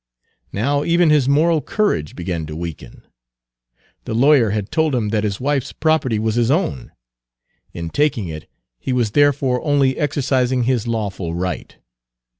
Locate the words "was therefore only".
8.93-9.99